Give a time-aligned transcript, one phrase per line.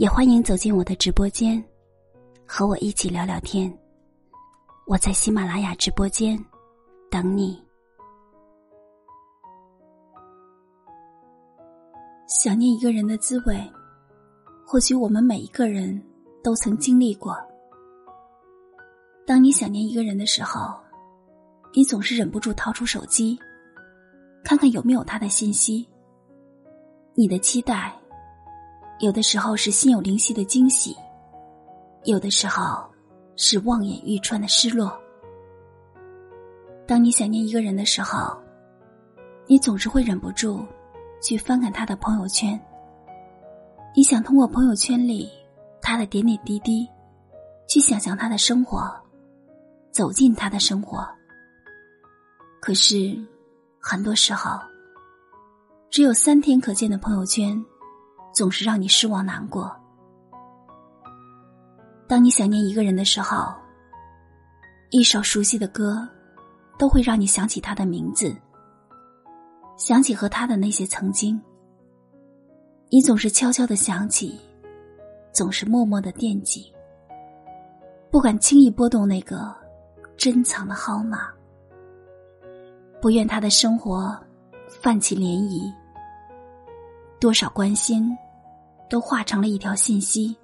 [0.00, 1.62] 也欢迎走进我的直播间，
[2.46, 3.70] 和我一起聊聊天。
[4.86, 6.42] 我在喜马拉雅直播间
[7.10, 7.62] 等你。
[12.26, 13.62] 想念一个人的滋味，
[14.64, 16.02] 或许我们每一个人
[16.42, 17.36] 都曾经历过。
[19.26, 20.74] 当你想念一个人的时候，
[21.74, 23.38] 你总是忍不住掏出手机，
[24.42, 25.86] 看看有没有他的信息。
[27.14, 27.99] 你的期待。
[29.00, 30.94] 有的时候是心有灵犀的惊喜，
[32.04, 32.86] 有的时候
[33.34, 34.92] 是望眼欲穿的失落。
[36.86, 38.38] 当你想念一个人的时候，
[39.46, 40.66] 你总是会忍不住
[41.22, 42.60] 去翻看他的朋友圈。
[43.96, 45.30] 你想通过朋友圈里
[45.80, 46.86] 他的点点滴滴，
[47.66, 48.86] 去想象他的生活，
[49.90, 51.08] 走进他的生活。
[52.60, 53.18] 可是，
[53.80, 54.60] 很多时候，
[55.88, 57.64] 只有三天可见的朋友圈。
[58.32, 59.74] 总是让你失望难过。
[62.08, 63.52] 当你想念一个人的时候，
[64.90, 66.08] 一首熟悉的歌，
[66.78, 68.36] 都会让你想起他的名字，
[69.76, 71.40] 想起和他的那些曾经。
[72.88, 74.40] 你总是悄悄的想起，
[75.32, 76.72] 总是默默的惦记，
[78.10, 79.54] 不敢轻易拨动那个
[80.16, 81.28] 珍藏的号码，
[83.00, 84.18] 不愿他的生活
[84.82, 85.72] 泛起涟漪。
[87.20, 88.16] 多少关心，
[88.90, 90.36] 都化成了一条信息。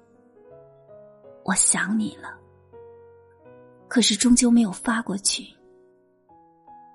[1.43, 2.35] 我想你了，
[3.87, 5.45] 可是终究没有发过去。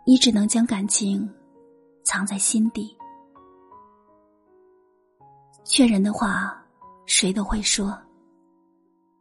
[0.05, 1.33] 你只能将感情
[2.03, 2.97] 藏在心底。
[5.65, 6.61] 劝人的话，
[7.07, 7.97] 谁都会说，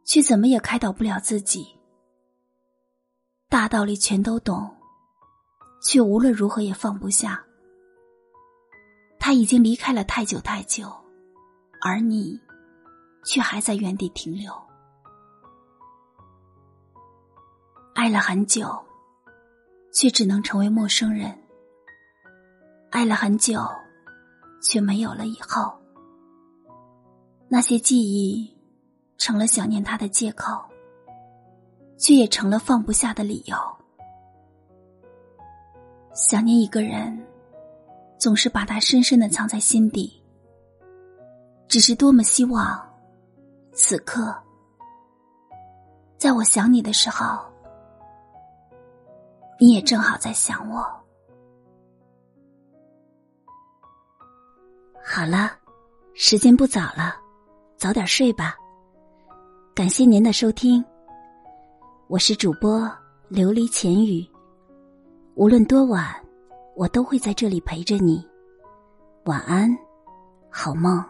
[0.04, 1.64] 却怎么也开导不了自己。
[3.48, 4.68] 大道理全都懂，
[5.82, 7.44] 却无论如何也放不下。
[9.20, 10.92] 他已经离开了太久太久，
[11.84, 12.40] 而你，
[13.24, 14.52] 却还在原地停留。
[17.94, 18.80] 爱了很久，
[19.92, 21.30] 却只能成为陌生人；
[22.90, 23.60] 爱了很久，
[24.62, 25.76] 却没有了以后。
[27.48, 28.56] 那些记忆，
[29.18, 30.64] 成了想念他的借口，
[31.98, 33.56] 却也成了放不下的理由。
[36.14, 37.26] 想念一个人。
[38.18, 40.21] 总是把它深深的藏在心底，
[41.72, 42.78] 只是多么希望，
[43.72, 44.36] 此刻，
[46.18, 47.42] 在我想你的时候，
[49.58, 50.84] 你也正好在想我。
[55.02, 55.50] 好了，
[56.12, 57.16] 时间不早了，
[57.78, 58.54] 早点睡吧。
[59.74, 60.84] 感谢您的收听，
[62.06, 62.80] 我是主播
[63.30, 64.22] 琉璃浅语，
[65.36, 66.14] 无论多晚。
[66.76, 68.22] 我都会在这里陪着你，
[69.24, 69.74] 晚安，
[70.50, 71.02] 好梦。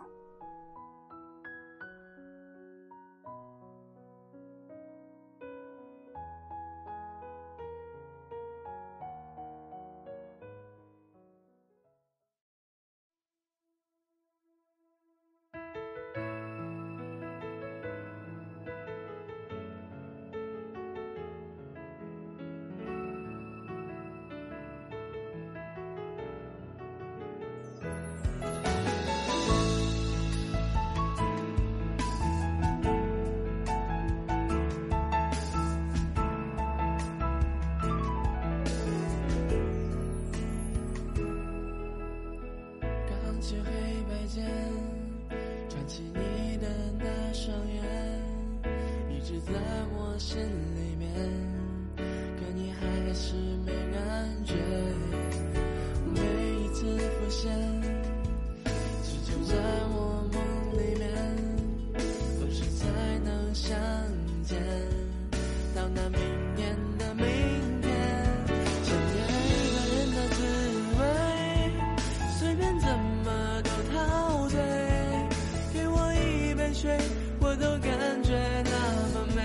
[77.53, 78.33] 我都感觉
[78.65, 78.71] 那
[79.13, 79.43] 么美，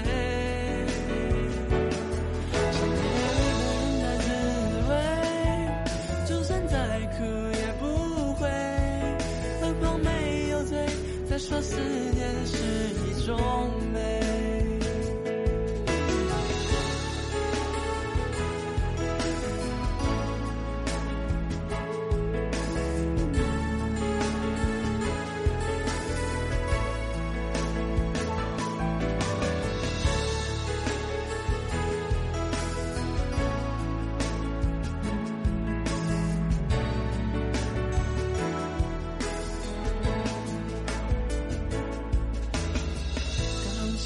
[2.71, 4.25] 想念一个人的滋
[4.88, 4.92] 味，
[6.25, 6.77] 就算再
[7.18, 7.83] 苦也不
[8.36, 8.48] 会，
[9.59, 10.07] 何况没
[10.51, 10.80] 有罪。
[11.30, 12.56] 再说思念是
[13.09, 13.36] 一种
[13.92, 14.06] 美。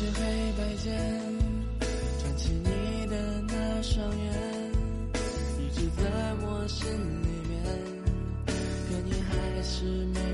[0.01, 0.97] 是黑白间，
[2.19, 3.15] 转起你的
[3.47, 4.33] 那双眼，
[5.59, 6.89] 一直在我心
[7.21, 7.61] 里面，
[8.47, 10.30] 可你还是没。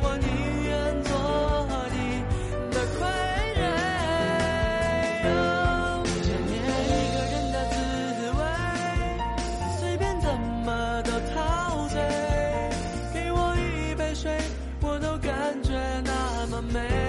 [0.00, 0.26] 我宁
[0.64, 1.10] 愿做
[1.90, 1.96] 你
[2.70, 3.00] 的傀
[3.58, 3.60] 儡
[6.22, 7.76] 想念一个人的滋
[8.38, 8.40] 味
[9.78, 10.26] 随便怎
[10.64, 12.00] 么都陶醉
[13.12, 14.38] 给我一杯水
[14.80, 15.72] 我都感觉
[16.04, 17.01] 那么美。